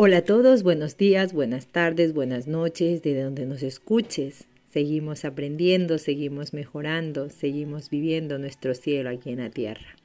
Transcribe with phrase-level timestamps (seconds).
[0.00, 4.46] Hola a todos, buenos días, buenas tardes, buenas noches, de donde nos escuches.
[4.70, 9.96] Seguimos aprendiendo, seguimos mejorando, seguimos viviendo nuestro cielo aquí en la tierra.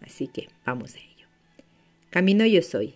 [0.00, 1.26] Así que vamos a ello.
[2.08, 2.94] Camino yo soy,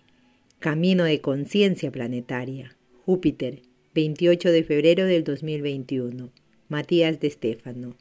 [0.57, 2.75] camino de conciencia planetaria.
[3.05, 3.61] Júpiter,
[3.93, 6.31] 28 de febrero del 2021.
[6.67, 7.95] Matías de Estéfano.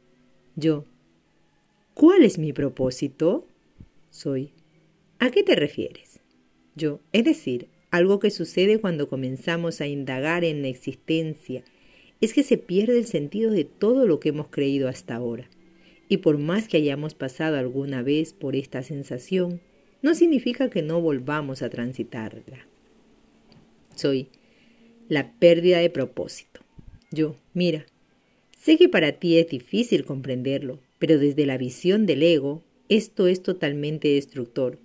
[0.57, 0.87] Yo.
[1.93, 3.46] ¿Cuál es mi propósito?
[4.09, 4.53] Soy.
[5.19, 6.21] ¿A qué te refieres?
[6.77, 11.64] Yo, es decir, algo que sucede cuando comenzamos a indagar en la existencia
[12.21, 15.49] es que se pierde el sentido de todo lo que hemos creído hasta ahora.
[16.08, 19.61] Y por más que hayamos pasado alguna vez por esta sensación,
[20.03, 22.66] no significa que no volvamos a transitarla.
[23.94, 24.29] Soy
[25.08, 26.61] la pérdida de propósito.
[27.11, 27.86] Yo, mira,
[28.58, 33.42] sé que para ti es difícil comprenderlo, pero desde la visión del ego, esto es
[33.42, 34.78] totalmente destructor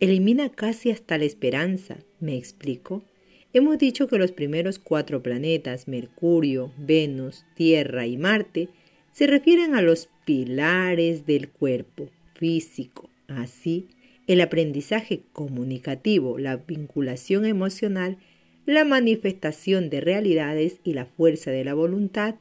[0.00, 3.04] Elimina casi hasta la esperanza, ¿me explico?
[3.52, 8.70] Hemos dicho que los primeros cuatro planetas, Mercurio, Venus, Tierra y Marte,
[9.12, 13.10] se refieren a los pilares del cuerpo físico.
[13.28, 13.88] Así,
[14.26, 18.16] el aprendizaje comunicativo, la vinculación emocional,
[18.64, 22.36] la manifestación de realidades y la fuerza de la voluntad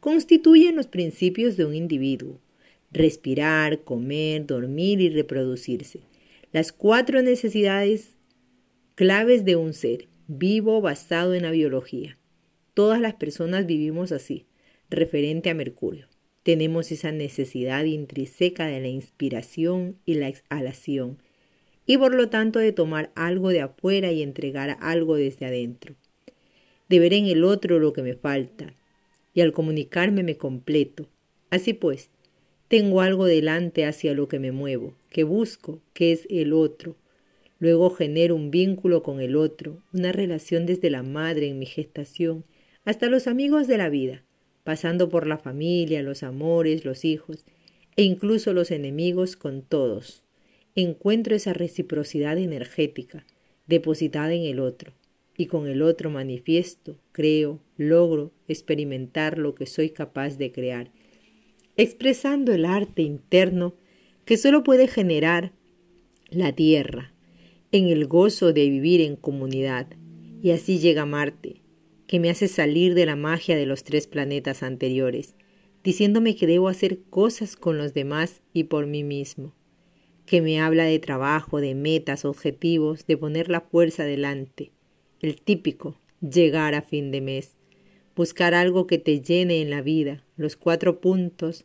[0.00, 2.40] constituyen los principios de un individuo.
[2.90, 6.00] Respirar, comer, dormir y reproducirse
[6.52, 8.18] las cuatro necesidades
[8.94, 12.18] claves de un ser vivo basado en la biología.
[12.74, 14.44] Todas las personas vivimos así,
[14.90, 16.08] referente a Mercurio.
[16.42, 21.22] Tenemos esa necesidad intrínseca de la inspiración y la exhalación,
[21.86, 25.94] y por lo tanto de tomar algo de afuera y entregar algo desde adentro.
[26.90, 28.74] De ver en el otro lo que me falta,
[29.32, 31.08] y al comunicarme me completo.
[31.48, 32.10] Así pues,
[32.72, 36.96] tengo algo delante hacia lo que me muevo, que busco, que es el otro.
[37.58, 42.46] Luego genero un vínculo con el otro, una relación desde la madre en mi gestación
[42.86, 44.24] hasta los amigos de la vida,
[44.64, 47.44] pasando por la familia, los amores, los hijos
[47.96, 50.22] e incluso los enemigos con todos.
[50.74, 53.26] Encuentro esa reciprocidad energética
[53.66, 54.94] depositada en el otro
[55.36, 60.90] y con el otro manifiesto, creo, logro experimentar lo que soy capaz de crear
[61.76, 63.74] expresando el arte interno
[64.24, 65.52] que solo puede generar
[66.30, 67.12] la tierra,
[67.72, 69.86] en el gozo de vivir en comunidad.
[70.42, 71.62] Y así llega Marte,
[72.06, 75.34] que me hace salir de la magia de los tres planetas anteriores,
[75.82, 79.54] diciéndome que debo hacer cosas con los demás y por mí mismo,
[80.26, 84.72] que me habla de trabajo, de metas, objetivos, de poner la fuerza delante,
[85.20, 87.56] el típico llegar a fin de mes,
[88.14, 91.64] buscar algo que te llene en la vida, los cuatro puntos,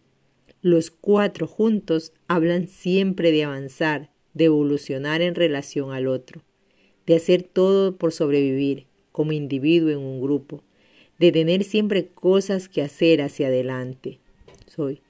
[0.62, 6.44] los cuatro juntos hablan siempre de avanzar, de evolucionar en relación al otro,
[7.06, 10.64] de hacer todo por sobrevivir como individuo en un grupo,
[11.20, 14.20] de tener siempre cosas que hacer hacia adelante.
[14.68, 15.02] Soy,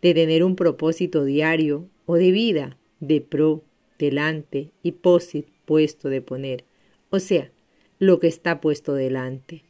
[0.00, 3.62] de tener un propósito diario o de vida, de pro,
[3.98, 6.64] delante y posit puesto de poner,
[7.10, 7.52] o sea,
[7.98, 9.62] lo que está puesto delante.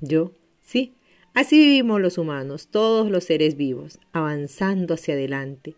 [0.00, 0.32] Yo,
[0.68, 0.94] sí,
[1.38, 5.76] Así vivimos los humanos, todos los seres vivos, avanzando hacia adelante.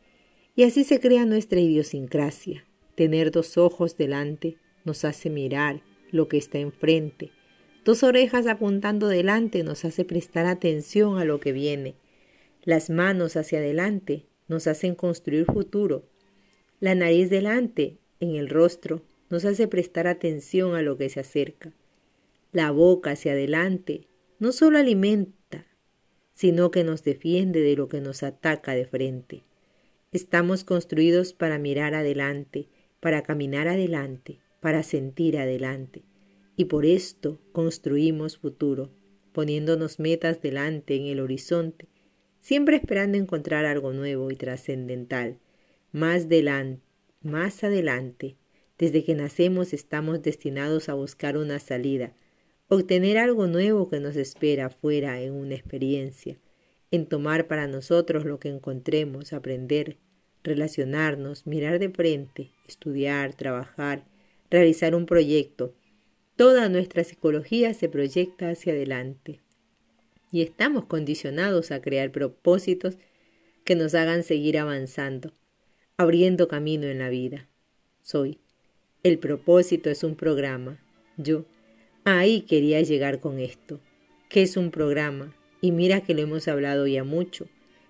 [0.57, 2.65] Y así se crea nuestra idiosincrasia.
[2.95, 4.57] Tener dos ojos delante
[4.87, 7.31] nos hace mirar lo que está enfrente.
[7.85, 11.95] Dos orejas apuntando delante nos hace prestar atención a lo que viene.
[12.65, 16.05] Las manos hacia adelante nos hacen construir futuro.
[16.79, 21.71] La nariz delante, en el rostro, nos hace prestar atención a lo que se acerca.
[22.53, 24.07] La boca hacia adelante
[24.41, 25.67] no solo alimenta,
[26.33, 29.45] sino que nos defiende de lo que nos ataca de frente.
[30.13, 32.69] Estamos construidos para mirar adelante,
[33.01, 36.03] para caminar adelante, para sentir adelante.
[36.57, 38.91] Y por esto construimos futuro,
[39.33, 41.89] poniéndonos metas delante en el horizonte,
[42.41, 45.39] siempre esperando encontrar algo nuevo y trascendental.
[45.93, 46.27] Más,
[47.21, 48.37] más adelante,
[48.79, 52.15] desde que nacemos estamos destinados a buscar una salida,
[52.71, 56.39] obtener algo nuevo que nos espera afuera en una experiencia,
[56.93, 59.97] en tomar para nosotros lo que encontremos, aprender,
[60.45, 64.05] relacionarnos, mirar de frente, estudiar, trabajar,
[64.51, 65.75] realizar un proyecto.
[66.37, 69.41] Toda nuestra psicología se proyecta hacia adelante
[70.31, 72.99] y estamos condicionados a crear propósitos
[73.65, 75.33] que nos hagan seguir avanzando,
[75.97, 77.49] abriendo camino en la vida.
[78.01, 78.39] Soy.
[79.03, 80.79] El propósito es un programa.
[81.17, 81.47] Yo
[82.05, 83.81] Ahí quería llegar con esto,
[84.29, 87.47] que es un programa, y mira que lo hemos hablado ya mucho,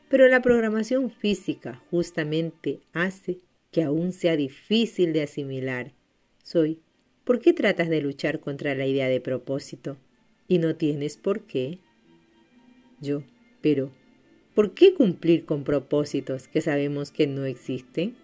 [0.08, 3.38] pero la programación física justamente hace
[3.70, 5.92] que aún sea difícil de asimilar.
[6.42, 6.80] Soy,
[7.30, 9.96] ¿Por qué tratas de luchar contra la idea de propósito?
[10.48, 11.78] Y no tienes por qué.
[13.00, 13.22] Yo,
[13.60, 13.92] pero,
[14.54, 18.16] ¿por qué cumplir con propósitos que sabemos que no existen?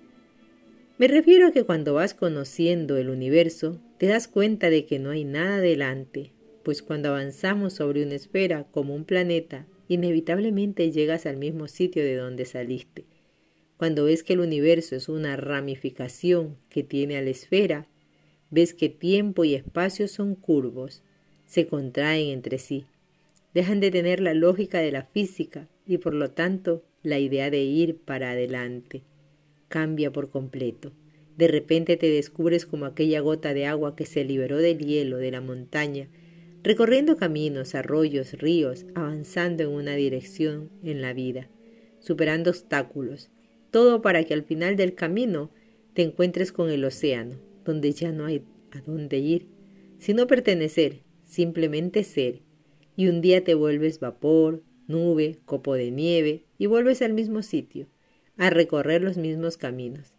[0.98, 5.10] Me refiero a que cuando vas conociendo el universo, te das cuenta de que no
[5.10, 6.32] hay nada delante,
[6.62, 12.16] pues cuando avanzamos sobre una esfera como un planeta, inevitablemente llegas al mismo sitio de
[12.16, 13.04] donde saliste.
[13.76, 17.87] Cuando ves que el universo es una ramificación que tiene a la esfera,
[18.50, 21.02] ves que tiempo y espacio son curvos,
[21.44, 22.87] se contraen entre sí,
[23.52, 27.62] dejan de tener la lógica de la física y por lo tanto la idea de
[27.64, 29.02] ir para adelante.
[29.68, 30.92] Cambia por completo.
[31.36, 35.30] De repente te descubres como aquella gota de agua que se liberó del hielo de
[35.30, 36.08] la montaña,
[36.62, 41.48] recorriendo caminos, arroyos, ríos, avanzando en una dirección en la vida,
[42.00, 43.30] superando obstáculos,
[43.70, 45.50] todo para que al final del camino
[45.94, 49.46] te encuentres con el océano, donde ya no hay a dónde ir,
[49.98, 52.40] sino pertenecer, simplemente ser,
[52.96, 57.86] y un día te vuelves vapor, nube, copo de nieve, y vuelves al mismo sitio,
[58.36, 60.14] a recorrer los mismos caminos.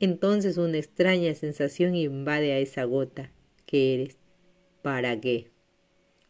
[0.00, 3.32] Entonces una extraña sensación invade a esa gota
[3.66, 4.18] que eres.
[4.82, 5.50] ¿Para qué?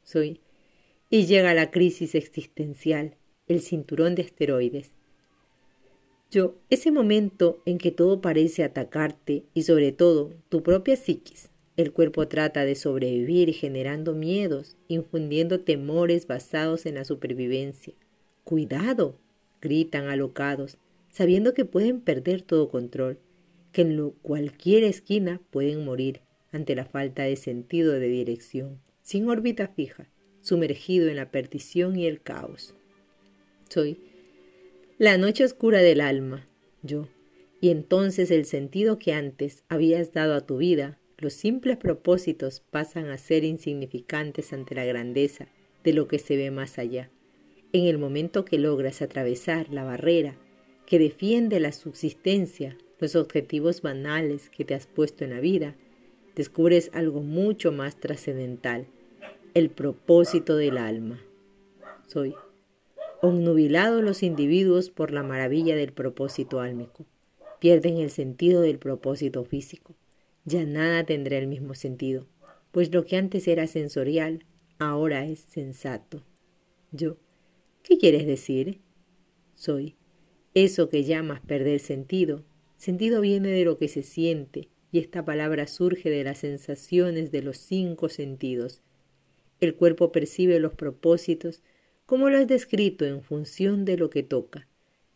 [0.02, 0.40] Soy.
[1.10, 4.92] Y llega la crisis existencial, el cinturón de asteroides.
[6.30, 11.50] Yo, ese momento en que todo parece atacarte y sobre todo tu propia psiquis.
[11.78, 17.94] El cuerpo trata de sobrevivir generando miedos, infundiendo temores basados en la supervivencia.
[18.44, 19.16] Cuidado,
[19.62, 20.76] gritan alocados,
[21.18, 23.18] sabiendo que pueden perder todo control,
[23.72, 26.20] que en cualquier esquina pueden morir
[26.52, 30.08] ante la falta de sentido de dirección, sin órbita fija,
[30.42, 32.76] sumergido en la perdición y el caos.
[33.68, 33.98] Soy
[34.96, 36.46] la noche oscura del alma,
[36.84, 37.08] yo,
[37.60, 43.08] y entonces el sentido que antes habías dado a tu vida, los simples propósitos pasan
[43.08, 45.48] a ser insignificantes ante la grandeza
[45.82, 47.10] de lo que se ve más allá.
[47.72, 50.38] En el momento que logras atravesar la barrera
[50.88, 55.76] que defiende la subsistencia, los objetivos banales que te has puesto en la vida,
[56.34, 58.86] descubres algo mucho más trascendental,
[59.52, 61.22] el propósito del alma.
[62.06, 62.34] Soy
[63.20, 67.04] Onnubilados los individuos por la maravilla del propósito álmico,
[67.60, 69.94] pierden el sentido del propósito físico.
[70.46, 72.26] Ya nada tendrá el mismo sentido,
[72.72, 74.46] pues lo que antes era sensorial,
[74.78, 76.22] ahora es sensato.
[76.92, 77.18] Yo,
[77.82, 78.80] ¿qué quieres decir?
[79.54, 79.97] Soy.
[80.54, 82.44] Eso que llamas perder sentido.
[82.76, 87.42] Sentido viene de lo que se siente, y esta palabra surge de las sensaciones de
[87.42, 88.80] los cinco sentidos.
[89.60, 91.62] El cuerpo percibe los propósitos
[92.06, 94.66] como lo has descrito en función de lo que toca.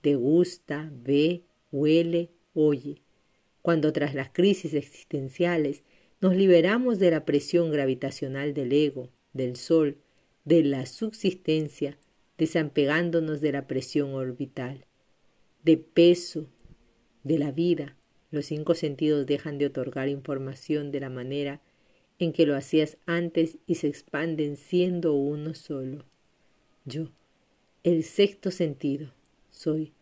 [0.02, 3.00] Te gusta, ve, huele, oye.
[3.62, 5.84] Cuando tras las crisis existenciales
[6.20, 9.96] nos liberamos de la presión gravitacional del ego, del sol,
[10.44, 11.96] de la subsistencia,
[12.36, 14.84] desapegándonos de la presión orbital,
[15.62, 16.48] de peso,
[17.24, 17.96] de la vida,
[18.30, 21.60] los cinco sentidos dejan de otorgar información de la manera
[22.18, 26.04] en que lo hacías antes y se expanden siendo uno solo.
[26.84, 27.10] Yo,
[27.84, 29.12] el sexto sentido,
[29.50, 29.92] soy,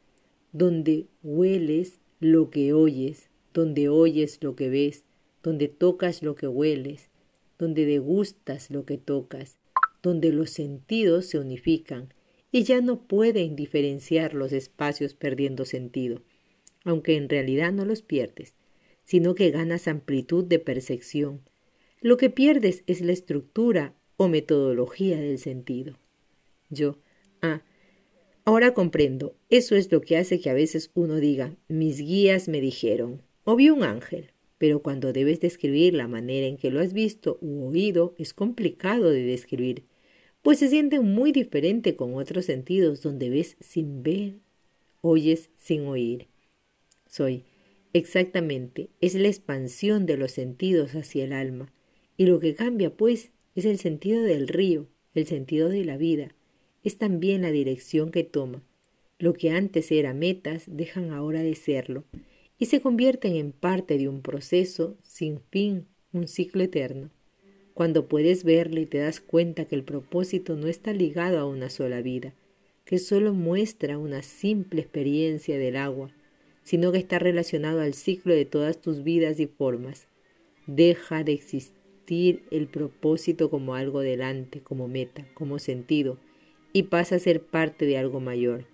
[0.52, 5.04] donde hueles lo que oyes, donde oyes lo que ves,
[5.42, 7.10] donde tocas lo que hueles,
[7.58, 9.58] donde degustas lo que tocas,
[10.02, 12.14] donde los sentidos se unifican
[12.52, 16.22] y ya no pueden diferenciar los espacios perdiendo sentido,
[16.84, 18.54] aunque en realidad no los pierdes,
[19.04, 21.42] sino que ganas amplitud de percepción.
[22.00, 25.98] Lo que pierdes es la estructura o metodología del sentido.
[26.68, 26.98] Yo,
[27.42, 27.62] ah,
[28.44, 32.60] ahora comprendo, eso es lo que hace que a veces uno diga, mis guías me
[32.60, 36.92] dijeron, o vi un ángel, pero cuando debes describir la manera en que lo has
[36.92, 39.84] visto u oído, es complicado de describir,
[40.42, 44.34] pues se siente muy diferente con otros sentidos donde ves sin ver,
[45.02, 46.28] oyes sin oír.
[47.06, 47.44] Soy,
[47.92, 51.72] exactamente, es la expansión de los sentidos hacia el alma,
[52.16, 56.34] y lo que cambia, pues, es el sentido del río, el sentido de la vida,
[56.84, 58.62] es también la dirección que toma.
[59.18, 62.04] Lo que antes era metas dejan ahora de serlo
[62.58, 67.10] y se convierten en parte de un proceso sin fin, un ciclo eterno.
[67.80, 71.70] Cuando puedes verlo y te das cuenta que el propósito no está ligado a una
[71.70, 72.34] sola vida,
[72.84, 76.10] que solo muestra una simple experiencia del agua,
[76.62, 80.08] sino que está relacionado al ciclo de todas tus vidas y formas.
[80.66, 86.18] Deja de existir el propósito como algo delante, como meta, como sentido,
[86.74, 88.66] y pasa a ser parte de algo mayor,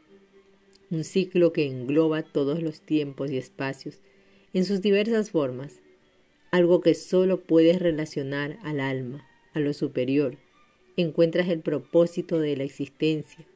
[0.91, 4.01] un ciclo que engloba todos los tiempos y espacios
[4.53, 5.81] en sus diversas formas.
[6.51, 10.39] Algo que solo puedes relacionar al alma, a lo superior.
[10.97, 13.47] Encuentras el propósito de la existencia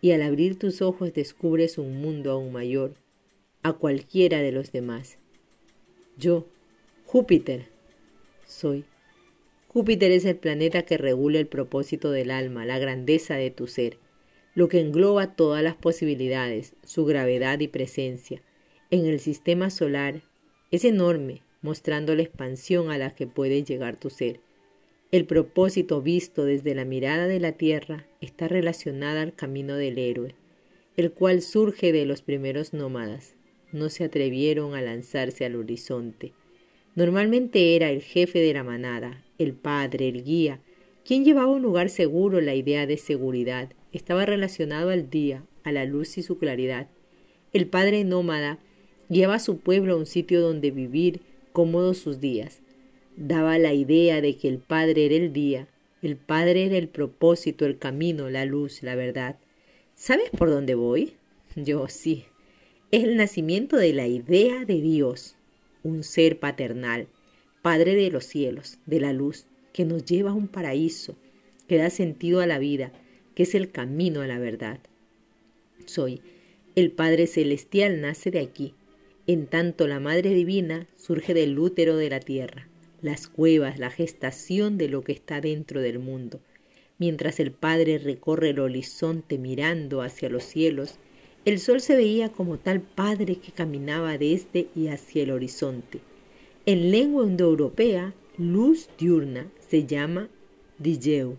[0.00, 2.94] y al abrir tus ojos descubres un mundo aún mayor,
[3.62, 5.18] a cualquiera de los demás.
[6.18, 6.46] Yo,
[7.06, 7.68] Júpiter,
[8.46, 8.84] soy.
[9.68, 13.96] Júpiter es el planeta que regula el propósito del alma, la grandeza de tu ser,
[14.54, 18.42] lo que engloba todas las posibilidades, su gravedad y presencia.
[18.90, 20.22] En el sistema solar
[20.70, 24.38] es enorme, mostrando la expansión a la que puede llegar tu ser.
[25.10, 30.34] El propósito visto desde la mirada de la Tierra está relacionado al camino del héroe,
[30.98, 33.34] el cual surge de los primeros nómadas.
[33.72, 36.32] No se atrevieron a lanzarse al horizonte.
[36.96, 40.60] Normalmente era el jefe de la manada, el padre, el guía,
[41.02, 43.70] quien llevaba un lugar seguro la idea de seguridad.
[43.90, 46.88] Estaba relacionado al día, a la luz y su claridad.
[47.54, 48.58] El padre nómada
[49.08, 51.20] guiaba a su pueblo a un sitio donde vivir
[51.54, 52.62] cómodos sus días.
[53.16, 55.68] Daba la idea de que el Padre era el día,
[56.02, 59.36] el Padre era el propósito, el camino, la luz, la verdad.
[59.94, 61.14] ¿Sabes por dónde voy?
[61.54, 62.24] Yo sí.
[62.90, 65.36] Es el nacimiento de la idea de Dios,
[65.84, 67.06] un ser paternal,
[67.62, 71.14] Padre de los cielos, de la luz, que nos lleva a un paraíso,
[71.68, 72.90] que da sentido a la vida,
[73.36, 74.80] que es el camino a la verdad.
[75.86, 76.20] Soy.
[76.74, 78.74] El Padre Celestial nace de aquí,
[79.26, 82.68] en tanto la Madre Divina surge del útero de la tierra,
[83.00, 86.40] las cuevas, la gestación de lo que está dentro del mundo.
[86.98, 90.96] Mientras el Padre recorre el horizonte mirando hacia los cielos,
[91.46, 96.00] el sol se veía como tal Padre que caminaba desde y hacia el horizonte.
[96.66, 100.28] En lengua indoeuropea, luz diurna se llama
[100.78, 101.36] Digeu,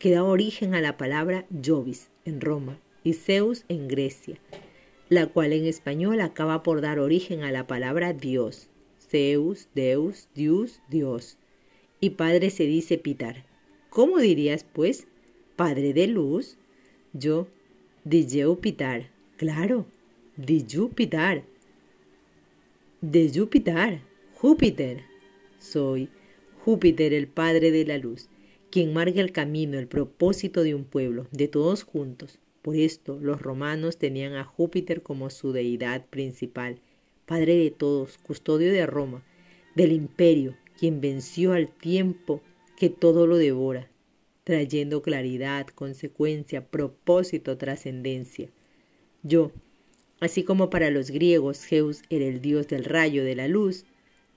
[0.00, 4.38] que da origen a la palabra Jovis en Roma y Zeus en Grecia
[5.08, 8.68] la cual en español acaba por dar origen a la palabra Dios,
[9.00, 11.38] Zeus, Deus, Dios, Dios.
[12.00, 13.44] Y Padre se dice Pitar.
[13.90, 15.06] ¿Cómo dirías, pues?
[15.56, 16.56] Padre de luz.
[17.12, 17.48] Yo,
[18.04, 19.10] Dijeu Pitar.
[19.36, 19.86] Claro,
[20.36, 21.42] Diyu Pitar.
[23.00, 24.00] De Júpiter,
[24.34, 25.04] Júpiter.
[25.58, 26.08] Soy
[26.64, 28.28] Júpiter, el Padre de la luz,
[28.70, 33.40] quien marca el camino, el propósito de un pueblo, de todos juntos, por esto los
[33.40, 36.80] romanos tenían a Júpiter como su deidad principal,
[37.26, 39.24] padre de todos, custodio de Roma,
[39.74, 42.42] del imperio, quien venció al tiempo
[42.76, 43.90] que todo lo devora,
[44.44, 48.48] trayendo claridad, consecuencia, propósito, trascendencia.
[49.22, 49.52] Yo,
[50.20, 53.84] así como para los griegos Zeus era el dios del rayo de la luz,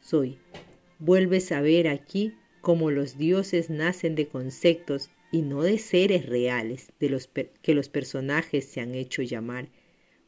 [0.01, 0.38] soy.
[1.00, 6.91] Vuelves a ver aquí cómo los dioses nacen de conceptos y no de seres reales
[7.00, 7.29] de los
[7.61, 9.69] que los personajes se han hecho llamar,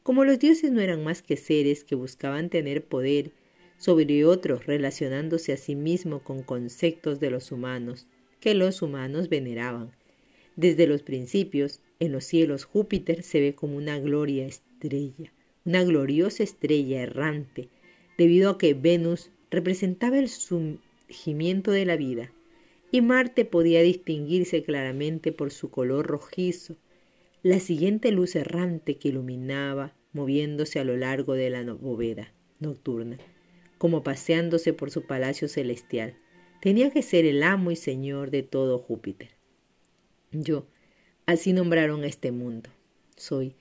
[0.02, 3.32] como los dioses no eran más que seres que buscaban tener poder
[3.78, 8.06] sobre otros relacionándose a sí mismo con conceptos de los humanos
[8.40, 9.90] que los humanos veneraban.
[10.56, 15.32] Desde los principios, en los cielos Júpiter se ve como una gloria estrella,
[15.64, 17.68] una gloriosa estrella errante,
[18.18, 22.30] debido a que Venus representaba el surgimiento de la vida,
[22.94, 26.76] y Marte podía distinguirse claramente por su color rojizo,
[27.42, 33.18] la siguiente luz errante que iluminaba, moviéndose a lo largo de la bóveda nocturna,
[33.78, 36.16] como paseándose por su palacio celestial.
[36.62, 39.30] Tenía que ser el amo y señor de todo Júpiter.
[40.30, 40.68] Yo,
[41.26, 42.70] así nombraron este mundo.
[43.16, 43.56] Soy,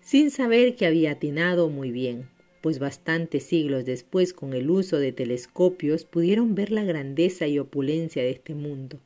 [0.00, 2.28] sin saber que había atinado muy bien,
[2.64, 8.22] pues bastantes siglos después con el uso de telescopios pudieron ver la grandeza y opulencia
[8.22, 9.00] de este mundo.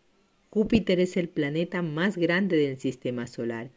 [0.49, 3.73] Júpiter es el planeta más grande del sistema solar.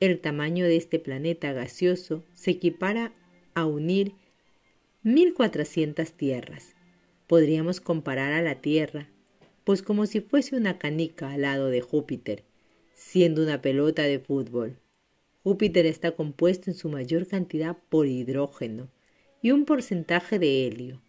[0.00, 3.12] El tamaño de este planeta gaseoso se equipara
[3.54, 4.14] a unir
[5.04, 6.74] 1400 tierras.
[7.28, 9.08] Podríamos comparar a la Tierra,
[9.62, 12.42] pues como si fuese una canica al lado de Júpiter,
[12.92, 14.80] siendo una pelota de fútbol.
[15.44, 18.88] Júpiter está compuesto en su mayor cantidad por hidrógeno,
[19.42, 21.02] y un porcentaje de helio.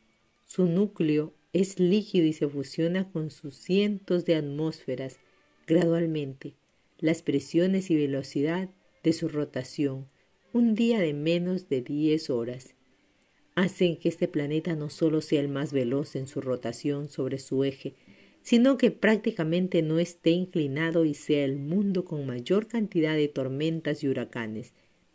[0.45, 5.19] Su núcleo es líquido y se fusiona con sus cientos de atmósferas
[5.67, 6.55] gradualmente.
[6.97, 8.69] Las presiones y velocidad
[9.03, 10.07] de su rotación,
[10.51, 12.73] un día de menos de 10 horas,
[13.55, 17.63] hacen que este planeta no solo sea el más veloz en su rotación sobre su
[17.63, 17.93] eje,
[18.41, 24.03] sino que prácticamente no esté inclinado y sea el mundo con mayor cantidad de tormentas
[24.03, 24.73] y huracanes,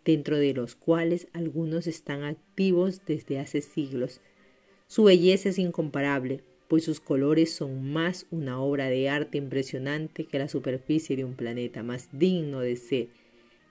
[0.08, 4.22] dentro de los cuales algunos están activos desde hace siglos.
[4.86, 10.38] Su belleza es incomparable, pues sus colores son más una obra de arte impresionante que
[10.38, 13.08] la superficie de un planeta más digno de ser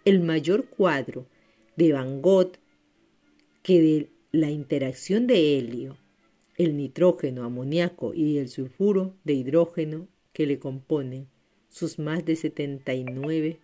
[0.05, 1.25] el mayor cuadro
[1.75, 2.51] de Van Gogh
[3.63, 5.97] que de la interacción de helio,
[6.55, 11.29] el nitrógeno, amoníaco y el sulfuro de hidrógeno que le componen,
[11.67, 13.59] sus más de 79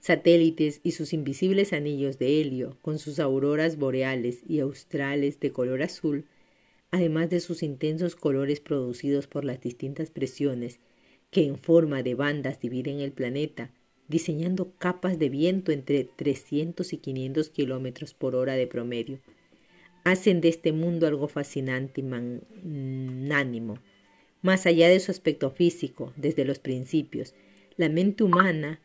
[0.00, 5.82] satélites y sus invisibles anillos de helio, con sus auroras boreales y australes de color
[5.82, 6.24] azul,
[6.90, 10.80] además de sus intensos colores producidos por las distintas presiones
[11.30, 13.70] que en forma de bandas dividen el planeta,
[14.08, 19.20] diseñando capas de viento entre 300 y 500 kilómetros por hora de promedio,
[20.02, 23.78] hacen de este mundo algo fascinante y magnánimo.
[24.42, 27.34] Más allá de su aspecto físico, desde los principios,
[27.76, 28.80] la mente humana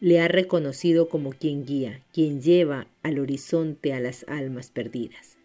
[0.00, 5.36] le ha reconocido como quien guía, quien lleva al horizonte a las almas perdidas.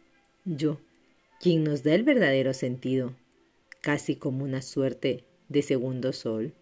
[0.45, 0.79] Yo,
[1.41, 3.13] quien nos da el verdadero sentido,
[3.81, 6.53] casi como una suerte de segundo sol.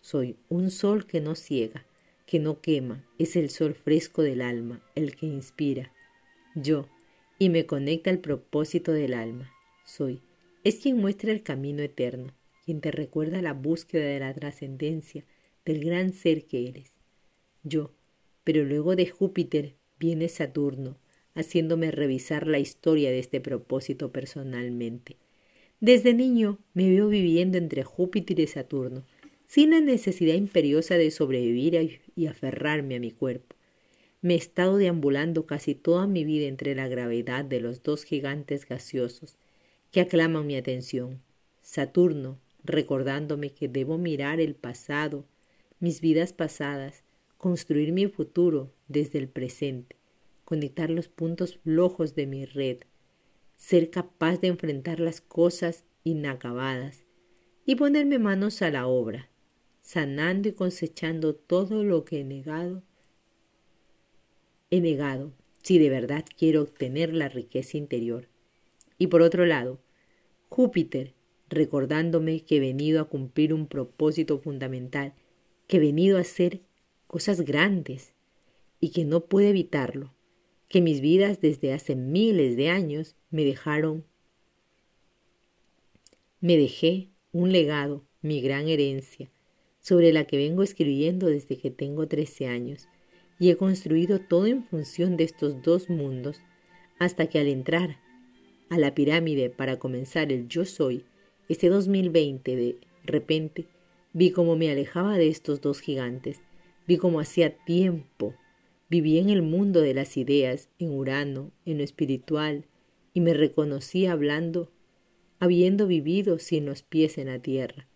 [0.00, 1.84] Soy un sol que no ciega,
[2.24, 5.92] que no quema, es el sol fresco del alma, el que inspira.
[6.54, 6.86] Yo,
[7.36, 9.52] y me conecta al propósito del alma.
[9.84, 10.20] Soy,
[10.62, 12.32] es quien muestra el camino eterno,
[12.64, 15.24] quien te recuerda la búsqueda de la trascendencia,
[15.64, 16.99] del gran ser que eres
[17.62, 17.90] yo,
[18.44, 20.96] pero luego de Júpiter viene Saturno,
[21.34, 25.16] haciéndome revisar la historia de este propósito personalmente.
[25.80, 29.04] Desde niño me veo viviendo entre Júpiter y Saturno,
[29.46, 33.56] sin la necesidad imperiosa de sobrevivir y aferrarme a mi cuerpo.
[34.22, 38.68] Me he estado deambulando casi toda mi vida entre la gravedad de los dos gigantes
[38.68, 39.38] gaseosos
[39.90, 41.20] que aclaman mi atención.
[41.62, 45.24] Saturno, recordándome que debo mirar el pasado,
[45.80, 47.02] mis vidas pasadas,
[47.40, 49.96] construir mi futuro desde el presente,
[50.44, 52.80] conectar los puntos flojos de mi red,
[53.56, 57.06] ser capaz de enfrentar las cosas inacabadas
[57.64, 59.30] y ponerme manos a la obra,
[59.80, 62.82] sanando y cosechando todo lo que he negado.
[64.70, 65.32] He negado
[65.62, 68.28] si de verdad quiero obtener la riqueza interior.
[68.98, 69.80] Y por otro lado,
[70.50, 71.14] Júpiter,
[71.48, 75.14] recordándome que he venido a cumplir un propósito fundamental,
[75.68, 76.60] que he venido a ser
[77.10, 78.12] cosas grandes
[78.78, 80.14] y que no puedo evitarlo,
[80.68, 84.04] que mis vidas desde hace miles de años me dejaron,
[86.40, 89.28] me dejé un legado, mi gran herencia,
[89.80, 92.86] sobre la que vengo escribiendo desde que tengo trece años,
[93.40, 96.40] y he construido todo en función de estos dos mundos,
[97.00, 97.98] hasta que al entrar
[98.68, 101.04] a la pirámide para comenzar el yo soy,
[101.48, 103.66] este 2020 de repente,
[104.12, 106.40] vi cómo me alejaba de estos dos gigantes,
[106.90, 108.34] Vi como hacía tiempo
[108.88, 112.66] vivía en el mundo de las ideas, en Urano, en lo espiritual,
[113.14, 114.72] y me reconocía hablando,
[115.38, 117.86] habiendo vivido sin los pies en la tierra,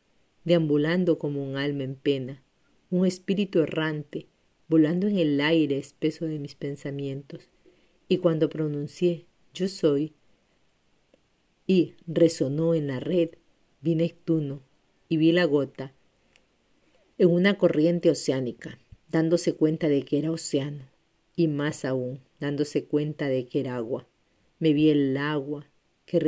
[0.45, 2.45] deambulando como un alma en pena,
[2.89, 4.29] un espíritu errante,
[4.69, 7.51] volando en el aire espeso de mis pensamientos.
[8.07, 10.13] Y cuando pronuncié yo soy,
[11.67, 13.31] y resonó en la red,
[13.81, 14.63] vi Neptuno
[15.09, 15.93] y vi la gota
[17.19, 18.79] en una corriente oceánica
[19.15, 20.91] dándose cuenta de que era océano,
[21.37, 24.09] y más aún, dándose cuenta de que era agua.
[24.59, 25.71] Me vi el agua
[26.05, 26.19] que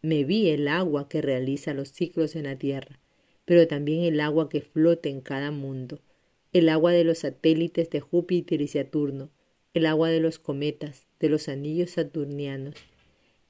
[0.00, 2.98] me vi el agua que realiza los ciclos en la Tierra,
[3.44, 6.00] pero también el agua que flota en cada mundo,
[6.54, 9.28] el agua de los satélites de Júpiter y Saturno,
[9.74, 12.76] el agua de los cometas, de los anillos saturnianos,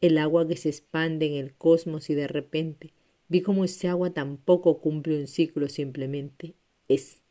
[0.01, 2.93] el agua que se expande en el cosmos y de repente
[3.29, 6.57] vi como ese agua tampoco cumple un ciclo simplemente
[6.89, 7.23] es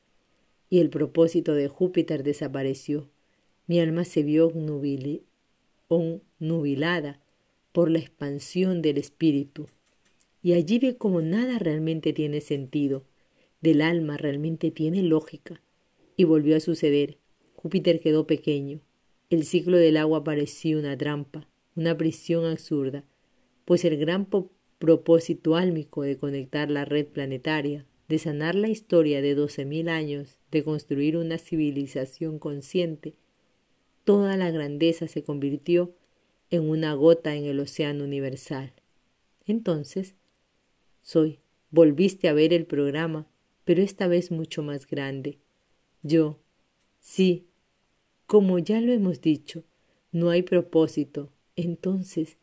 [0.69, 3.09] y el propósito de Júpiter desapareció.
[3.67, 4.51] Mi alma se vio
[6.39, 7.19] nubilada
[7.71, 9.67] por la expansión del espíritu.
[10.41, 13.03] Y allí ve como nada realmente tiene sentido,
[13.61, 15.61] del alma realmente tiene lógica.
[16.17, 17.17] Y volvió a suceder.
[17.55, 18.81] Júpiter quedó pequeño.
[19.29, 23.03] El ciclo del agua parecía una trampa, una prisión absurda,
[23.65, 24.27] pues el gran
[24.77, 30.37] propósito álmico de conectar la red planetaria de sanar la historia de doce mil años,
[30.51, 33.15] de construir una civilización consciente,
[34.03, 35.95] toda la grandeza se convirtió
[36.51, 38.73] en una gota en el océano universal.
[39.47, 40.15] Entonces,
[41.01, 41.39] soy,
[41.71, 43.27] volviste a ver el programa,
[43.63, 45.39] pero esta vez mucho más grande.
[46.03, 46.39] Yo,
[46.99, 47.47] sí,
[48.27, 49.63] como ya lo hemos dicho,
[50.11, 51.31] no hay propósito.
[51.55, 52.37] Entonces,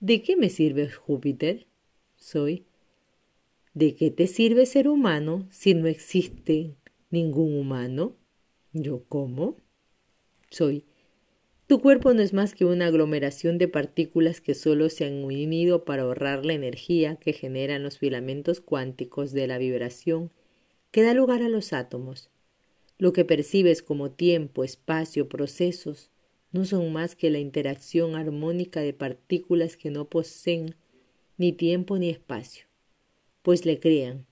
[0.00, 1.66] ¿de qué me sirve Júpiter?
[2.16, 2.66] Soy,
[3.72, 6.74] ¿De qué te sirve ser humano si no existe
[7.10, 8.16] ningún humano?
[8.72, 9.58] ¿Yo cómo?
[10.50, 10.84] Soy.
[11.68, 15.84] Tu cuerpo no es más que una aglomeración de partículas que solo se han unido
[15.84, 20.32] para ahorrar la energía que generan los filamentos cuánticos de la vibración
[20.90, 22.28] que da lugar a los átomos.
[22.98, 26.10] Lo que percibes como tiempo, espacio, procesos,
[26.50, 30.74] no son más que la interacción armónica de partículas que no poseen
[31.38, 32.66] ni tiempo ni espacio,
[33.42, 34.26] pues le crean.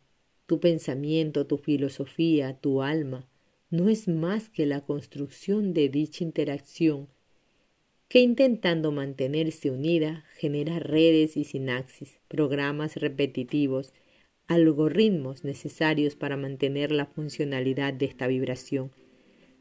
[0.46, 3.28] Tu pensamiento, tu filosofía, tu alma,
[3.70, 7.08] no es más que la construcción de dicha interacción
[8.08, 13.92] que intentando mantenerse unida genera redes y sinapsis, programas repetitivos,
[14.46, 18.90] algoritmos necesarios para mantener la funcionalidad de esta vibración.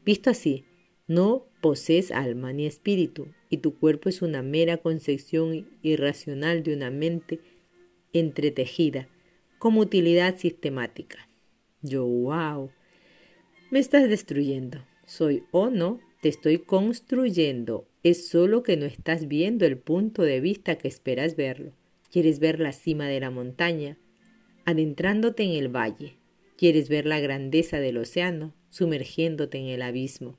[0.02, 0.64] Visto así,
[1.06, 6.90] no posees alma ni espíritu, y tu cuerpo es una mera concepción irracional de una
[6.90, 7.40] mente
[8.14, 9.08] entretejida,
[9.58, 11.28] como utilidad sistemática.
[11.82, 12.70] Yo, wow,
[13.70, 14.84] me estás destruyendo.
[15.06, 17.86] Soy o no, te estoy construyendo.
[18.02, 21.72] Es solo que no estás viendo el punto de vista que esperas verlo.
[22.10, 23.98] Quieres ver la cima de la montaña,
[24.64, 26.16] adentrándote en el valle.
[26.56, 30.38] Quieres ver la grandeza del océano, sumergiéndote en el abismo.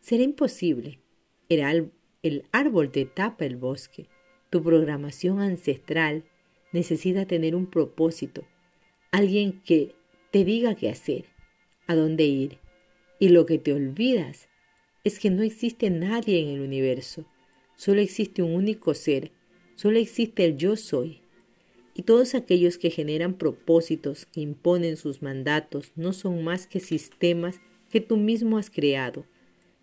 [0.00, 1.00] Será imposible.
[1.48, 4.08] El, el árbol te tapa el bosque.
[4.50, 6.24] Tu programación ancestral
[6.74, 8.44] necesita tener un propósito,
[9.12, 9.94] alguien que
[10.32, 11.26] te diga qué hacer,
[11.86, 12.58] a dónde ir.
[13.20, 14.48] Y lo que te olvidas
[15.04, 17.24] es que no existe nadie en el universo,
[17.76, 19.30] solo existe un único ser,
[19.76, 21.20] solo existe el yo soy.
[21.94, 27.60] Y todos aquellos que generan propósitos, que imponen sus mandatos, no son más que sistemas
[27.88, 29.26] que tú mismo has creado.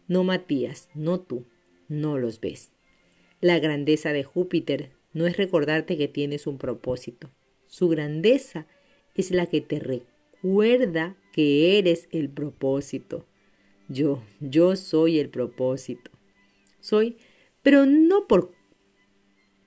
[0.09, 1.45] No Matías, no tú,
[1.87, 2.73] no los ves.
[3.39, 7.29] La grandeza de Júpiter no es recordarte que tienes un propósito.
[7.67, 8.67] Su grandeza
[9.15, 13.25] es la que te recuerda que eres el propósito.
[13.87, 16.11] Yo, yo soy el propósito.
[16.79, 17.17] Soy,
[17.61, 18.53] pero no por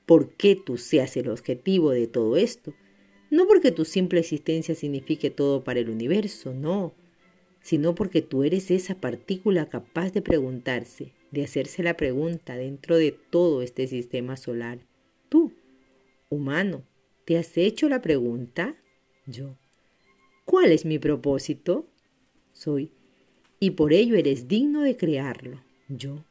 [0.07, 2.75] porque tú seas el objetivo de todo esto,
[3.31, 6.95] no porque tu simple existencia signifique todo para el universo, no,
[7.63, 13.13] sino porque tú eres esa partícula capaz de preguntarse, de hacerse la pregunta dentro de
[13.13, 14.79] todo este sistema solar.
[16.31, 16.85] Humano,
[17.25, 18.77] ¿te has hecho la pregunta?
[19.27, 19.57] Yo.
[20.45, 21.87] ¿Cuál es mi propósito?
[22.53, 22.93] Soy.
[23.61, 25.63] Y por ello eres digno de crearlo.
[25.89, 26.25] Yo.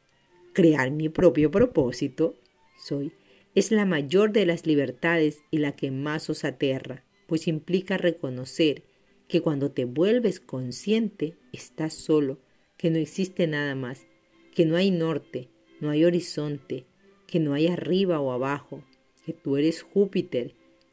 [0.52, 2.34] Crear mi propio propósito.
[2.76, 3.12] Soy.
[3.54, 8.82] Es la mayor de las libertades y la que más os aterra, pues implica reconocer
[9.28, 12.40] que cuando te vuelves consciente estás solo,
[12.76, 14.06] que no existe nada más,
[14.54, 15.48] que no hay norte,
[15.80, 16.84] no hay horizonte,
[17.26, 18.82] que no hay arriba o abajo,
[19.24, 20.52] que tú eres Júpiter,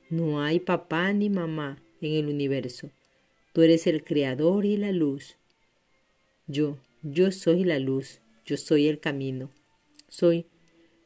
[0.10, 2.90] no hay papá ni mamá en el universo,
[3.54, 5.38] tú eres el creador y la luz.
[6.48, 9.50] Yo, yo soy la luz, yo soy el camino,
[10.08, 10.46] soy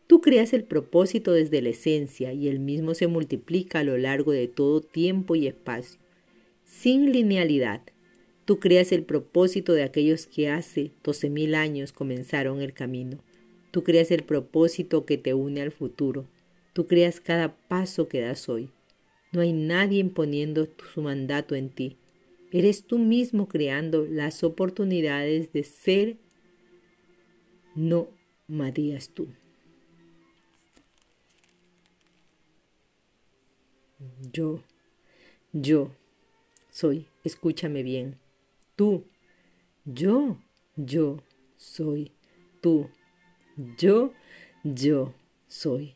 [0.07, 4.33] Tú creas el propósito desde la esencia y el mismo se multiplica a lo largo
[4.33, 5.99] de todo tiempo y espacio
[6.63, 7.81] sin linealidad.
[8.45, 13.17] Tú creas el propósito de aquellos que hace doce mil años comenzaron el camino.
[13.71, 16.25] Tú creas el propósito que te une al futuro.
[16.75, 18.69] Tú creas cada paso que das hoy.
[19.31, 21.95] No hay nadie imponiendo su mandato en ti.
[22.51, 26.17] Eres tú mismo creando las oportunidades de ser.
[27.75, 28.09] No
[28.49, 29.29] Matías tú.
[34.33, 34.61] Yo,
[35.53, 35.91] yo
[36.69, 38.19] soy, escúchame bien,
[38.75, 39.05] tú,
[39.85, 40.37] yo,
[40.75, 41.23] yo
[41.55, 42.11] soy,
[42.61, 42.89] tú,
[43.77, 44.11] yo,
[44.65, 45.13] yo
[45.47, 45.94] soy.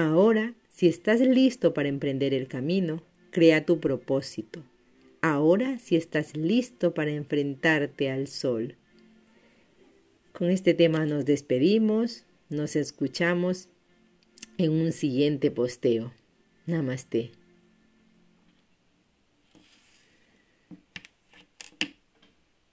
[0.00, 4.62] Ahora, si estás listo para emprender el camino, crea tu propósito.
[5.20, 8.76] Ahora, si estás listo para enfrentarte al sol.
[10.32, 13.68] Con este tema nos despedimos, nos escuchamos
[14.56, 16.14] en un siguiente posteo.
[16.64, 17.39] Namaste.